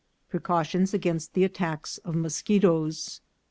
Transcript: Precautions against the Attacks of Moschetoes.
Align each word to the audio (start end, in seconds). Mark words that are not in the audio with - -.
Precautions 0.29 0.95
against 0.95 1.35
the 1.35 1.43
Attacks 1.43 1.99
of 1.99 2.15
Moschetoes. 2.15 3.21